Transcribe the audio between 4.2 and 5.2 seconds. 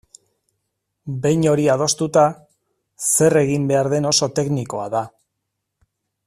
teknikoa da.